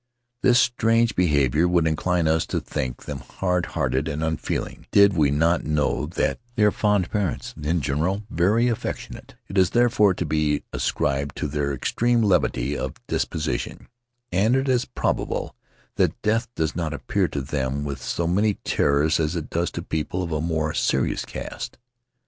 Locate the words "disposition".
13.05-13.89